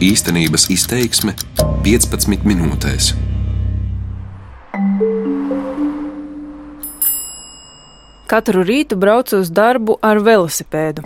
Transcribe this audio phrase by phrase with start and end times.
[0.00, 1.34] Īstenības izteiksme
[1.84, 3.10] 15 minūtēs.
[8.30, 11.04] Katru rītu braucu uz darbu ar velosipēdu.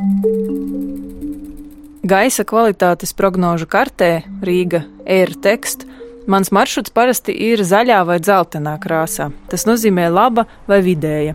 [2.05, 4.13] Gaisa kvalitātes prognožu kartē
[4.45, 5.89] Rīga Air Text
[6.27, 9.29] Mans maršruts parasti ir zaļā vai dzeltenā krāsā.
[9.53, 11.35] Tas nozīmē laba vai vidēja.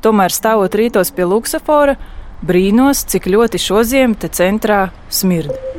[0.00, 1.98] Tomēr stāvot rītos pie luksafora,
[2.40, 5.69] brīnos, cik ļoti šo ziemu te centrā smird.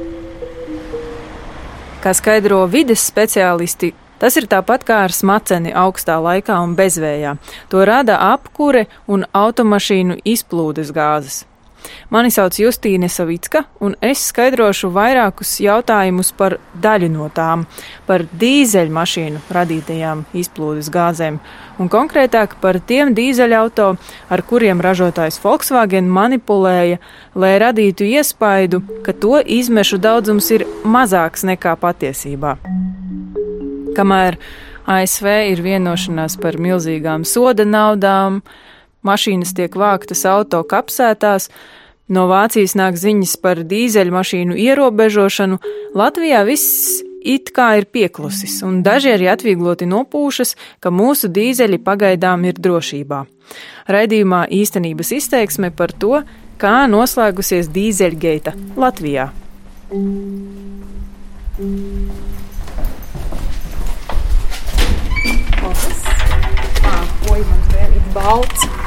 [2.02, 7.36] Kā skaidro vides speciālisti, tas ir tāpat kā ar smaceni augstā laikā un bezvējā.
[7.70, 11.44] To rada apkure un automašīnu izplūdes gāzes.
[12.12, 17.66] Mani sauc Justīne Savicka, un es skaidrošu vairākus jautājumus par daļu no tām,
[18.08, 21.40] par dīzeļmašīnu radītajām izplūdes gāzēm,
[21.80, 23.92] un konkrētāk par tiem dīzeļauto,
[24.30, 27.00] ar kuriem ražotājs Volkswagen manipulēja,
[27.36, 32.58] lai radītu iespaidu, ka to izmešu daudzums ir mazāks nekā patiesībā.
[33.96, 34.38] Kamēr
[34.90, 38.42] ASV ir vienošanās par milzīgām soda naudām,
[39.08, 41.50] mašīnas tiek vāktas auto kapsētās,
[42.12, 45.62] no Vācijas nāk ziņas par dīzeļmašīnu ierobežošanu,
[45.98, 52.48] Latvijā viss it kā ir pieklusis, un daži arī atviegloti nopūšas, ka mūsu dīzeļi pagaidām
[52.50, 53.24] ir drošībā.
[53.92, 56.22] Raidījumā īstenības izteiksme par to,
[56.62, 59.32] kā noslēgusies dīzeļgeita Latvijā.
[67.92, 68.81] Ir balts.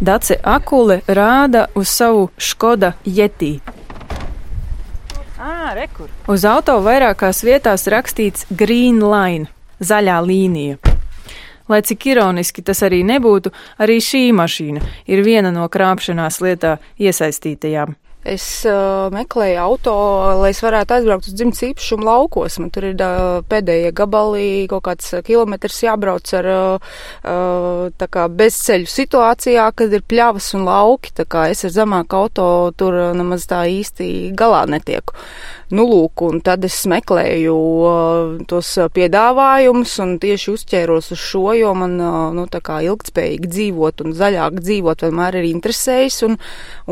[0.00, 3.60] Dace Akule rāda uz savu Škoda Jetī.
[5.38, 5.74] À.
[6.28, 9.46] Uz auto vairākās vietās rakstīts Green Line-
[9.90, 10.78] zaļā līnija.
[11.68, 17.94] Lai cik ironiski tas arī nebūtu, arī šī mašīna ir viena no krāpšanās lietā iesaistītajām.
[18.24, 19.94] Es uh, meklēju auto,
[20.40, 22.56] lai es varētu aizbraukt uz dzimtas īpašumu laukos.
[22.62, 29.66] Man tur ir uh, pēdējie gabali, kaut kāds kilometrs jābrauc ar uh, kā bezceļu situācijā,
[29.76, 31.12] kad ir pļavas un lauki.
[31.50, 32.46] Es ar zemāku auto
[32.80, 35.16] tur nemaz tā īsti galā netieku.
[35.74, 41.72] Nu, lūk, un tad es meklēju uh, tos piedāvājumus un tieši uzķēros uz šo, jo
[41.74, 46.36] man, uh, nu, tā kā ilgtspējīgi dzīvot un zaļāk dzīvot vienmēr ir interesējis, un,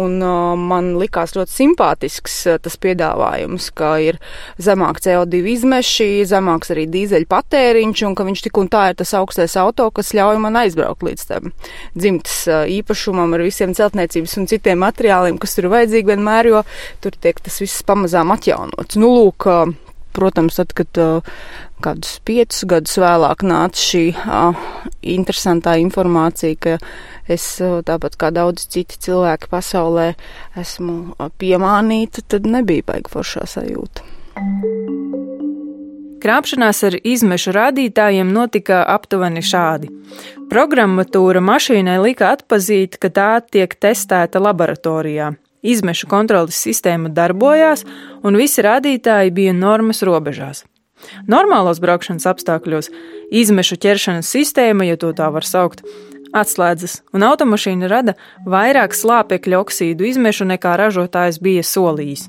[0.02, 4.18] un uh, man likās ļoti simpātisks uh, tas piedāvājums, ka ir
[4.58, 9.14] zemāk CO2 izmeši, zemāks arī dīzeļu patēriņš, un ka viņš tik un tā ir tas
[9.20, 11.52] augstais auto, kas ļauj man aizbraukt līdz tam
[11.94, 16.66] dzimtas uh, īpašumam ar visiem celtniecības un citiem materiāliem, kas tur vajadzīgi vienmēr, jo
[17.04, 18.96] tur tiek tas viss pamazām atjaunot plānots.
[18.96, 19.46] Nu, lūk,
[20.12, 21.22] protams, tad, kad
[21.82, 24.04] kādus piecus gadus vēlāk nāca šī
[25.02, 26.78] interesantā informācija, ka
[27.28, 30.14] es tāpat kā daudz citi cilvēki pasaulē
[30.56, 34.02] esmu piemānīta, tad nebija baigi foršā sajūta.
[36.22, 39.88] Krāpšanās ar izmešu rādītājiem notika aptuveni šādi.
[40.52, 45.32] Programmatūra mašīnai lika atpazīt, ka tā tiek testēta laboratorijā.
[45.62, 47.86] Izmešu kontrolas sistēma darbojās,
[48.26, 50.64] un visi rādītāji bija normas robežās.
[51.30, 52.90] Normālos braukšanas apstākļos
[53.34, 55.82] izmešu ķeršanas sistēma, ja to tā var saukt,
[56.32, 58.14] atslēdzas, un automašīna rada
[58.48, 62.28] vairāk slāpekļa oksīdu izmešu nekā ražotājs bija solījis.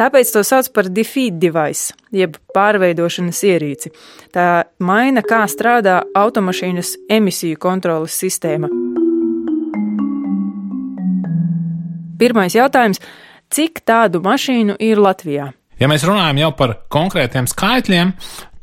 [0.00, 3.92] Tāpēc to sauc par defeat device, jeb pārveidošanas ierīci.
[4.34, 8.83] Tā maina, kā strādā automašīnas emisiju kontrolas sistēma.
[12.24, 13.02] Pirmais jautājums-
[13.54, 15.50] cik tādu mašīnu ir Latvijā?
[15.76, 18.14] Ja mēs runājam jau par konkrētiem skaitļiem,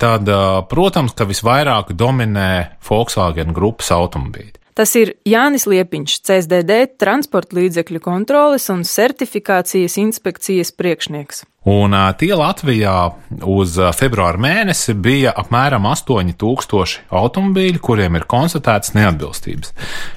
[0.01, 0.25] tad,
[0.71, 4.57] protams, ka visvairāk dominē Volkswagen grupas automobīļi.
[4.73, 11.43] Tas ir Jānis Liepiņš, CSDD transporta līdzekļu kontroles un certifikācijas inspekcijas priekšnieks.
[11.61, 12.95] Un tie Latvijā
[13.45, 19.69] uz februāra mēnesi bija apmēram 8000 automobīļi, kuriem ir konstatētas neatbilstības.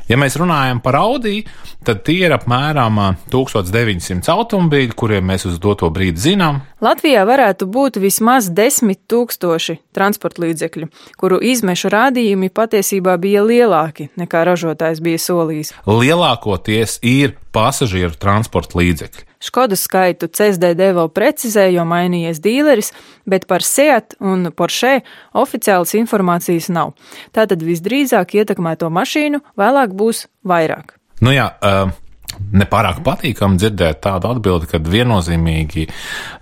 [0.08, 1.42] Ja mēs runājam par Audi,
[1.84, 2.96] tad tie ir apmēram
[3.28, 6.62] 1900 automobīļi, kuriem mēs uz doto brīdi zinām.
[6.80, 10.88] Latvijā varētu būt vismaz 10 000 transporta līdzekļu,
[11.20, 15.76] kuru izmešu rādījumi patiesībā bija lielāki nekā ražotājs bija solījis.
[15.84, 19.26] Lielākoties ir pasažieru transporta līdzekļi.
[19.44, 22.92] Škodu skaitu CSDD vēl precizē, jo mainījies dīleris,
[23.28, 25.02] bet par Seat un Porsche
[25.36, 26.94] oficiālas informācijas nav.
[27.36, 30.96] Tātad visdrīzāk ietekmēto mašīnu vēlāk būs vairāk.
[31.24, 32.00] Nu jā, uh...
[32.34, 35.84] Nepārāk patīkami dzirdēt tādu atbildi, ka viennozīmīgi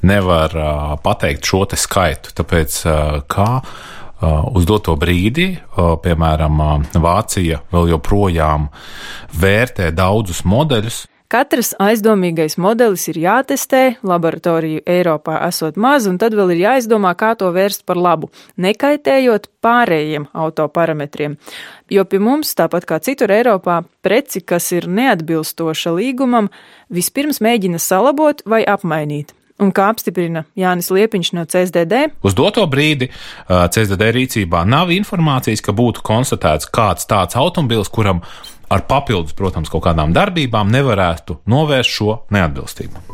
[0.09, 2.33] nevar uh, pateikt šo te skaitu.
[2.39, 3.49] Tāpēc, uh, kā
[4.23, 8.69] uz doto brīdi, uh, piemēram, uh, Vācija vēl joprojām
[9.43, 16.53] vērtē daudzus modeļus, Katrs aizdomīgais modelis ir jātestē, laboratoriju Eiropā esot maz, un tad vēl
[16.53, 18.29] ir jāizdomā, kā to vērst par labu,
[18.61, 21.39] nekaitējot pārējiem autoparametriem.
[21.89, 26.53] Jo pie mums, tāpat kā citur Eiropā, preci, kas ir neatbilstoša līgumam,
[26.93, 29.33] vispirms mēģina salabot vai apmainīt.
[29.63, 32.09] Un kā apstiprina Jānis Liepiņš no CSDD?
[32.27, 33.07] Uz doto brīdi
[33.47, 38.25] CSDD rīcībā nav informācijas, ka būtu konstatēts kāds tāds automobilis, kuram
[38.73, 43.05] ar papildus, protams, kaut kādām darbībām nevarētu novērst šo neatbilstību.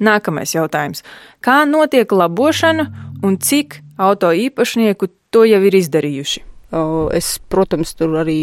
[0.00, 1.04] Nākamais jautājums.
[1.44, 2.88] Kā notiek labošana
[3.24, 6.49] un cik auto īpašnieku to jau ir izdarījuši?
[7.16, 8.38] Es, protams, tur arī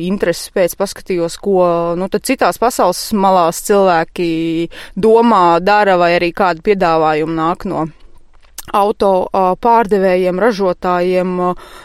[0.00, 1.60] intereses pēc paskatījos, ko
[2.00, 4.30] nu, citās pasaules malās cilvēki
[4.96, 7.86] domā, dara vai arī kādu piedāvājumu nāk no
[8.74, 9.10] auto
[9.62, 11.34] pārdevējiem, ražotājiem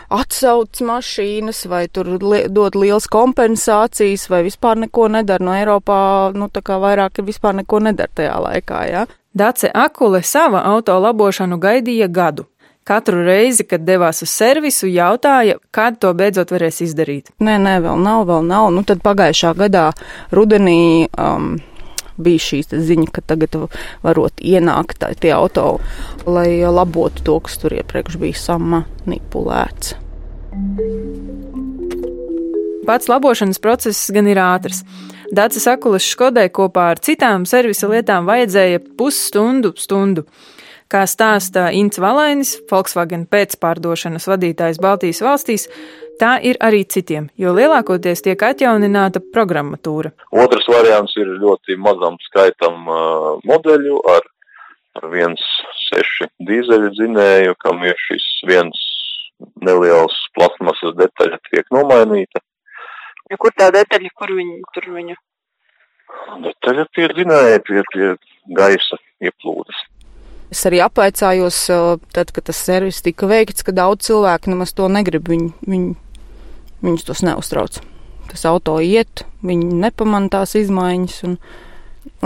[0.09, 5.43] atsauc mašīnas vai tur li dod liels kompensācijas vai vispār neko nedara.
[5.45, 6.01] No Eiropā,
[6.33, 9.03] nu tā kā vairāk vispār neko nedara tajā laikā, jā.
[9.05, 9.19] Ja?
[9.31, 12.49] Dace Akule sava auto labošanu gaidīja gadu.
[12.83, 17.29] Katru reizi, kad devās uz servisu, jautāja, kad to beidzot varēs izdarīt.
[17.37, 18.71] Nē, nē, vēl nav, vēl nav.
[18.73, 19.83] Nu, tad pagājušā gadā
[20.33, 21.53] rudenī um,
[22.21, 23.57] bija šī ziņa, ka tagad
[24.03, 25.79] varot ienākt tie auto,
[26.25, 29.95] lai labotu to, kas tur iepriekš bija samanipulēts.
[32.85, 34.81] Pats labošanas process gan ir ātrs.
[35.31, 40.25] Dācis Akulis Škodai kopā ar citām servisa lietām vajadzēja pusstundu stundu.
[40.91, 45.69] Kā stāsta Ints Valainis, Volkswagen pēcpārdošanas vadītājs Baltijas valstīs,
[46.19, 50.11] tā ir arī citiem, jo lielākoties tiek atjaunināta programmatūra.
[50.35, 54.27] Otrs variants ir ļoti mazam skaitam uh, modeļu ar,
[54.99, 58.83] ar 1.6 dīzeļu dzinēju, kam ir šis viens
[59.63, 62.43] neliels plasmasas detaļa tiek nomainīta.
[63.31, 65.15] Ja kur tā detaļa, kur viņi tur viņu?
[66.49, 68.13] Detaļa pie dzinēja, pie, pie
[68.59, 69.87] gaisa ieplūdes.
[70.51, 71.63] Es arī apvaicājos,
[72.11, 75.29] tad, kad tas servis tika veikts, ka daudz cilvēku nemaz to negrib.
[75.31, 75.93] Viņi, viņi,
[76.83, 77.79] viņus tos neuztrauc.
[78.31, 81.17] Tas auto iet, viņi nepamana tās izmaiņas.
[81.27, 81.37] Un,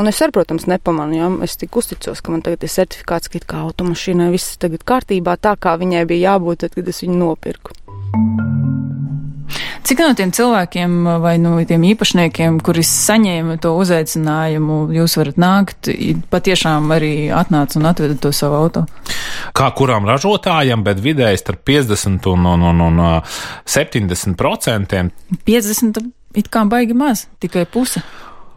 [0.02, 1.20] un es arī, protams, nepamanu.
[1.20, 1.30] Ja?
[1.46, 5.54] Es tik uzticos, ka man tagad ir certifikāts, ka kā automašīnai viss tagad kārtībā, tā
[5.62, 7.78] kā viņai bija jābūt, tad, kad es viņu nopirku.
[9.86, 15.92] Cik no tiem cilvēkiem vai no tiem īpašniekiem, kuri saņēma to uzaicinājumu, jūs varat nākt,
[16.34, 18.86] patiešām arī atnāca un atveda to savu auto?
[19.54, 23.04] Kā kuram ražotājam, bet vidēji starp 50 un, un, un, un
[23.70, 25.14] 70 procentiem.
[25.46, 26.02] 50
[26.36, 28.02] it kā baigi maz, tikai puse.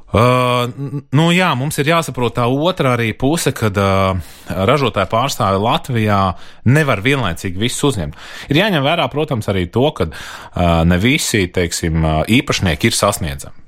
[0.08, 0.70] Uh,
[1.12, 4.16] nu jā, mums ir jāsaprot tā otra arī puse, kad uh,
[4.49, 6.22] ražotāja pārstāve Latvijā
[6.64, 8.16] nevar vienlaicīgi visus uzņemt.
[8.49, 13.68] Ir jāņem vērā, protams, arī to, ka uh, ne visi, teiksim, uh, īpašnieki ir sasniedzami.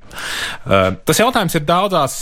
[1.06, 2.16] Tas jautājums ir daudzās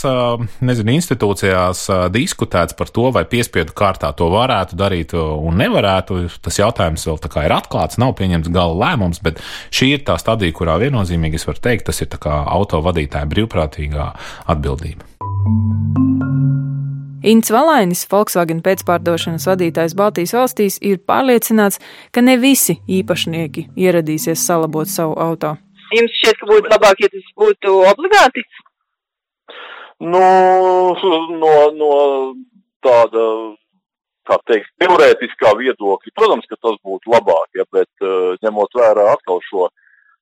[0.65, 6.21] nezinu, institūcijās diskutēts par to, vai piespiedu kārtā to varētu darīt un nevarētu.
[6.45, 9.41] Tas jautājums vēl ir atklāts, nav pieņemts gala lēmums, bet
[9.75, 14.11] šī ir tā stadija, kurā viennozīmīgi es varu teikt, tas ir auto vadītāja brīvprātīgā
[14.49, 15.07] atbildība.
[17.19, 21.81] Ints Valainis, Volkswagen pēcpārdošanas vadītājs Baltijas valstīs, ir pārliecināts,
[22.15, 25.68] ka ne visi īpašnieki ieradīsies salabot savu automašīnu.
[25.97, 28.43] Jums šķiet, ka būtu labāk, ja tas būtu obligāti?
[29.99, 30.21] Nu,
[31.41, 31.93] no, no
[32.85, 33.25] tāda,
[34.29, 39.41] kā teikt, teorētiskā viedokļa, protams, ka tas būtu labāk, ja, bet uh, ņemot vērā atkal
[39.49, 39.67] šo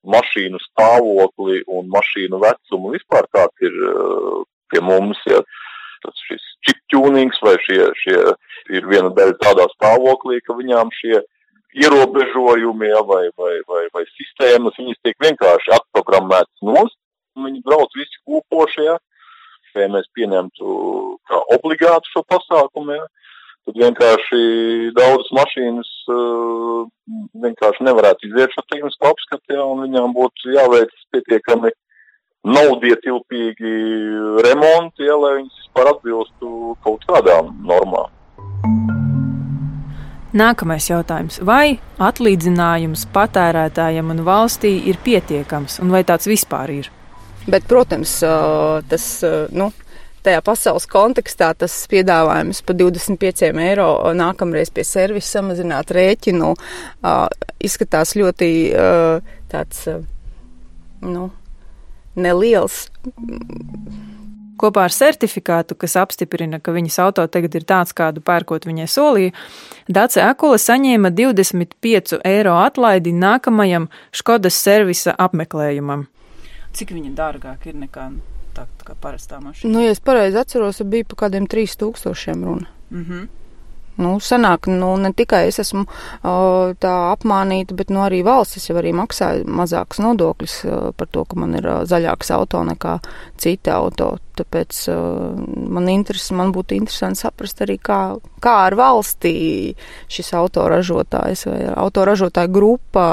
[0.07, 5.41] mašīnu stāvokli un mašīnu vecumu vispār kāds ir uh, pie mums, ja
[6.05, 8.17] tas šis chip tunings vai šie, šie
[8.77, 11.19] ir viena daļa tādā stāvoklī, ka viņām šie
[11.77, 16.97] ierobežojumi ja, vai, vai, vai, vai sistēmas, viņas tiek vienkārši atprogrammētas nost,
[17.37, 18.97] un viņi brauc visi kūpoši, ja,
[19.77, 20.75] ja mēs pieņemtu
[21.29, 23.05] kā obligātu šo pasākumu, ja,
[23.67, 24.39] tad vienkārši
[24.97, 26.87] daudzas mašīnas uh,
[27.45, 31.73] vienkārši nevarētu iziet šo tehnisko apskatu, ja, un viņām būtu jāveic pietiekami
[32.47, 33.73] naudietilpīgi
[34.47, 38.13] remonti, ja, lai viņas vispār atbilstu kaut kādām normām.
[40.35, 41.39] Nākamais jautājums.
[41.47, 46.89] Vai atlīdzinājums patērētājiem un valstī ir pietiekams, un vai tāds vispār ir?
[47.47, 48.17] Bet, protams,
[48.91, 49.05] tas,
[49.55, 49.69] nu,
[50.27, 56.51] tajā pasaules kontekstā tas piedāvājums par 25 eiro nākamreiz pie servisa samazināt rēķinu
[57.63, 58.51] izskatās ļoti
[59.47, 59.87] tāds,
[61.07, 61.29] nu,
[62.19, 62.83] neliels
[64.57, 69.33] Kopā ar certifikātu, kas apstiprina, ka viņas auto tagad ir tāds, kādu pērkot viņai solīja,
[69.87, 76.07] Dace Akula saņēma 25 eiro atlaidi nākamajam Škodas servisa apmeklējumam.
[76.73, 78.11] cik viņa dārgāk ir nekā
[78.53, 79.71] tā, tā kā parastā mašīna?
[79.71, 82.67] Nu, ja es pareizi atceros, bija pa kādiem 3000 runa.
[82.91, 83.27] Mm -hmm.
[83.97, 86.35] Nu, sanāk, nu, ne tikai es esmu o,
[86.77, 91.39] tā apmānīta, bet nu, arī valstis jau arī maksāja mazākas nodokļus o, par to, ka
[91.41, 92.99] man ir o, zaļāks auto nekā
[93.41, 94.17] citi auto.
[94.37, 94.97] Tāpēc o,
[95.73, 98.01] man, interes, man būtu interesanti saprast arī, kā,
[98.43, 99.33] kā ar valstī
[100.13, 103.07] šis autoražotājs vai autoražotāja grupa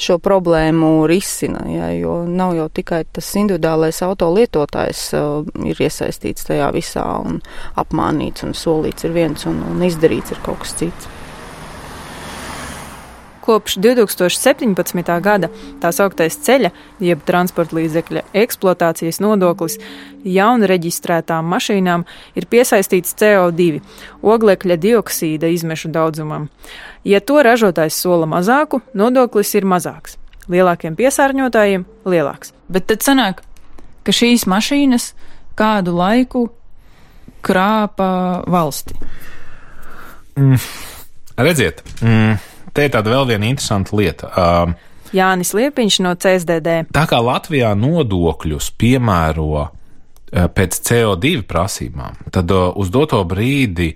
[0.00, 5.26] šo problēmu risina, ja, jo nav jau tikai tas individuālais auto lietotājs o,
[5.68, 7.42] ir iesaistīts tajā visā un
[7.76, 11.10] apmānīts un solīts ir viens un, un izdarīts ir kaut kas cits.
[13.42, 15.08] Kopš 2017.
[15.18, 15.48] gada
[15.82, 16.70] tā sauktais ceļa,
[17.02, 19.80] jeb transporta līdzekļa eksploatācijas nodoklis
[20.22, 22.04] jaunu reģistrētām mašīnām
[22.38, 23.80] ir piesaistīts CO2,
[24.22, 26.46] oglekļa dioksīda izmešu daudzumam.
[27.02, 30.20] Ja to ražotājs sola mazāku, nodoklis ir mazāks.
[30.46, 32.52] Lielākiem piesārņotājiem- lielāks.
[32.68, 33.42] Bet tad sanāk,
[34.04, 35.12] ka šīs mašīnas
[35.56, 36.50] kādu laiku
[37.42, 38.94] krāpa valsti.
[40.38, 40.56] Mm,
[41.36, 42.40] redziet, mm,
[42.72, 44.32] te ir tāda vēl viena interesanta lieta.
[44.32, 44.74] Um,
[45.12, 46.88] Jānis Liepiņš no CSDD.
[46.94, 49.68] tā kā Latvijā nodokļus piemēro uh,
[50.32, 53.92] pēc CO2 prasībām, tad uh, uz doto brīdi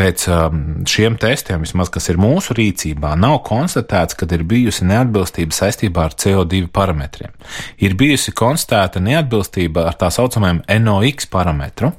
[0.00, 5.56] pēc um, šiem testiem, vismaz kas ir mūsu rīcībā, nav konstatēts, ka ir bijusi neatbilstība
[5.56, 7.34] saistībā ar CO2 parametriem.
[7.82, 11.92] Ir bijusi konstatēta neatbilstība ar tā saucamajiem NOx parametru.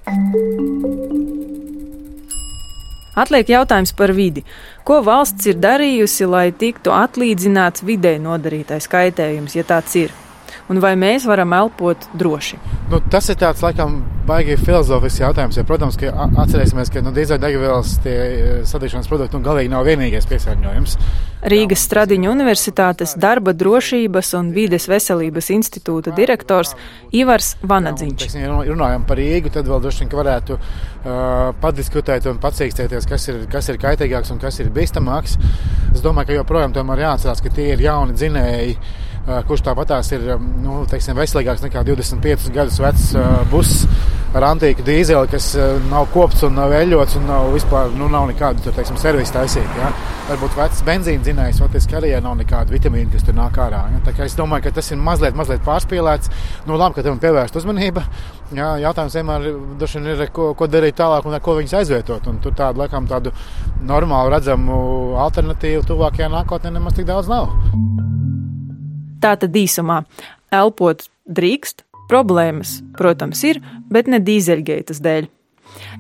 [3.15, 4.45] Atliek jautājums par vidi.
[4.87, 10.13] Ko valsts ir darījusi, lai tiktu atlīdzināts vidē nodarītais kaitējums, ja tāds ir?
[10.71, 12.57] Un vai mēs varam elpot droši?
[12.91, 13.97] Nu, tas ir tāds, laikam,
[14.27, 15.57] baigi filozofisks jautājums.
[15.59, 16.11] Jo, protams, ka
[16.43, 17.97] atcerēsimies, ka nu, dīzeļdegvielas
[18.69, 20.95] sadzīšanas produkti nu, galīgi nav vienīgais piesārņojums.
[21.51, 26.75] Rīgas Stradiņa Universitātes darba drošības un vides veselības institūta direktors
[27.17, 28.27] Ivars Vanadziņš.
[28.37, 33.45] Ja runājam par Rīgu, tad vēl droši vien varētu uh, padiskutēt un pacīkstēties, kas ir,
[33.51, 35.39] kas ir kaitīgāks un kas ir bīstamāks.
[35.91, 38.77] Es domāju, ka joprojām tomēr jāatcerās, ka tie ir jauni dzinēji
[39.25, 43.11] kurš tāpatās ir nu, teiksim, veselīgāks nekā 25 gadus vecs
[43.51, 43.85] buss
[44.35, 45.51] ar antīku dīzeli, kas
[45.91, 49.77] nav kopts un nav eļļots un nav vispār nu, nav nekādu teiksim, servisu taisīt.
[49.79, 49.91] Ja?
[50.29, 53.81] Varbūt vecs benzīna dzinējs, faktiski arī nav nekāda vitamīna, kas tur nāk ārā.
[53.91, 54.15] Ja?
[54.25, 56.31] Es domāju, ka tas ir mazliet, mazliet pārspīlēts.
[56.69, 58.05] Nu, labi, ka tam pievērst uzmanību.
[58.55, 62.31] Jā, jautājums vienmēr ir, ko, ko darīt tālāk un ar ko viņus aizvietot.
[62.31, 63.35] Un tur tādu, laikam, tādu
[63.87, 64.81] normālu, redzamu
[65.27, 67.51] alternatīvu tuvākajā nākotnē nemaz tik daudz nav.
[69.21, 70.01] Tātad īsumā
[70.51, 73.61] elpot drīkst, problēmas, protams, ir,
[73.91, 75.29] bet ne dīzeļgeitas dēļ.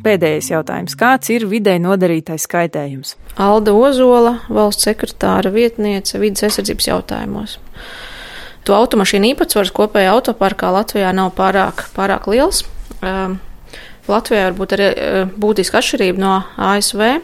[0.03, 0.97] Pēdējais jautājums.
[0.99, 3.15] Kāds ir vidē nodarītais kaitējums?
[3.39, 7.55] Alda Ozola, valsts sekretāra vietniece vidas aizsardzības jautājumos.
[8.67, 12.65] To automašīnu īpatsvars kopējā autoparkā Latvijā nav pārāk, pārāk liels.
[12.99, 13.39] Um,
[14.09, 14.87] Latvijā varbūt arī
[15.39, 17.21] būtiska atšķirība no ASV.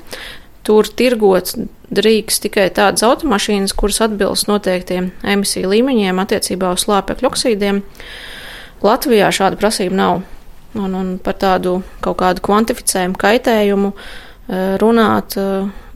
[0.67, 1.55] Tur tirgots
[1.95, 7.79] drīkst tikai tādas automašīnas, kuras atbilst noteiktiem emisiju līmeņiem attiecībā uz slāpekļu oksīdiem.
[8.83, 10.25] Latvijā šāda prasība nav.
[10.77, 13.93] Un, un par tādu kaut kādu kvantificējumu kaitējumu
[14.83, 15.39] runāt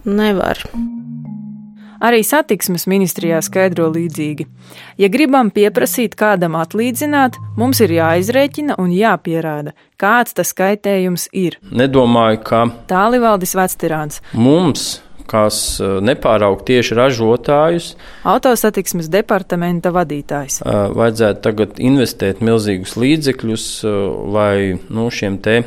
[0.07, 0.63] nevar.
[2.01, 4.47] Arī satiksmes ministrijā skaidro līdzīgi.
[4.97, 11.59] Ja gribam pieprasīt kādam atlīdzināt, mums ir jāizrēķina un jāpierāda, kāds tas kaitējums ir.
[11.69, 14.21] Nedomāju, ka Tālivaldis Vectirāns.
[14.33, 17.93] mums, kas eh, nepāraug tieši ražotājus,
[18.25, 20.61] Autosatiksmes departamenta vadītājs.
[20.65, 24.01] eh, vajadzētu tagad investēt milzīgus līdzekļus, eh,
[24.33, 25.61] lai nu, šiem te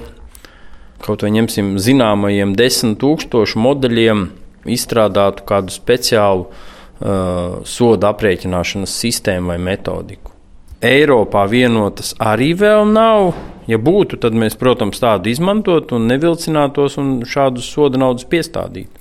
[1.04, 4.30] kaut vai ņemsim zināmajiem desmit tūkstošu modeļiem
[4.70, 10.32] izstrādātu kādu speciālu uh, soda aprēķināšanas sistēmu vai metodiku.
[10.84, 13.32] Eiropā vienotas arī vēl nav.
[13.70, 19.00] Ja būtu, tad mēs, protams, tādu izmantotu un nevilcinātos un šādus soda naudas piestādītu.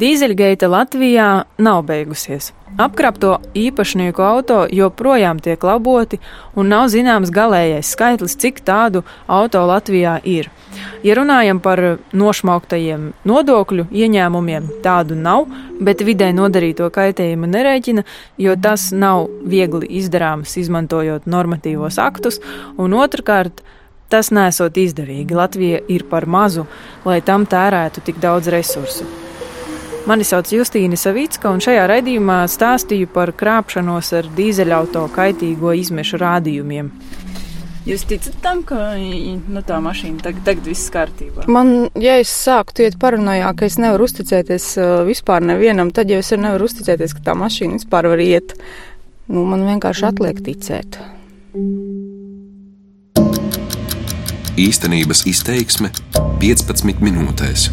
[0.00, 1.26] Dīzeļgeita Latvijā
[1.60, 2.54] nav beigusies.
[2.80, 6.16] Apkrapto īpašnieku auto joprojām tiek laboti,
[6.56, 10.48] un nav zināms galīgais skaitlis, cik tādu auto Latvijā ir.
[11.04, 11.82] Ja runājam par
[12.16, 15.50] nošmauktajiem nodokļu ieņēmumiem, tādu nav,
[15.84, 18.08] bet vidē nodarīto kaitējumu nerēķina,
[18.40, 22.40] jo tas nav viegli izdarāms izmantojot normatīvos aktus,
[22.80, 23.60] un otrkārt,
[24.08, 25.36] tas nesot izdevīgi.
[25.36, 26.64] Latvija ir par mazu,
[27.04, 29.29] lai tam tērētu tik daudz resursu.
[30.08, 36.88] Mani sauc Justīna Savicka, un šajā raidījumā stāstīju par krāpšanos ar dīzeļauto kaitīgo izmešu rādījumiem.
[37.88, 41.44] Jūs ticat tam, ka nu, tā mašīna tagad, tagad viss kārtībā?
[41.52, 46.20] Man, ja es sāktu iet paranoijā, ka es nevaru uzticēties uh, vispār nevienam, tad jau
[46.20, 48.56] es arī nevaru uzticēties, ka tā mašīna vispār var iet.
[49.28, 51.00] Nu, man vienkārši atliek ticēt.
[54.60, 55.92] Īstenības izteiksme
[56.40, 57.70] 15 minūtēs.